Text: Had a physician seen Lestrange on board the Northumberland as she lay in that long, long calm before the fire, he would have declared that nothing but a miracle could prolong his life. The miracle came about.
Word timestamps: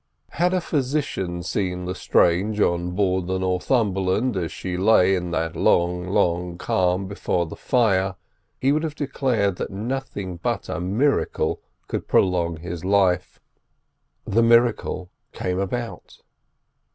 Had 0.31 0.51
a 0.51 0.61
physician 0.61 1.43
seen 1.43 1.85
Lestrange 1.85 2.59
on 2.59 2.95
board 2.95 3.27
the 3.27 3.37
Northumberland 3.37 4.35
as 4.35 4.51
she 4.51 4.75
lay 4.75 5.13
in 5.13 5.29
that 5.29 5.55
long, 5.55 6.07
long 6.07 6.57
calm 6.57 7.05
before 7.07 7.45
the 7.45 7.55
fire, 7.55 8.15
he 8.59 8.71
would 8.71 8.81
have 8.81 8.95
declared 8.95 9.57
that 9.57 9.69
nothing 9.69 10.37
but 10.37 10.67
a 10.69 10.79
miracle 10.79 11.61
could 11.87 12.07
prolong 12.07 12.57
his 12.57 12.83
life. 12.83 13.39
The 14.25 14.41
miracle 14.41 15.11
came 15.33 15.59
about. 15.59 16.17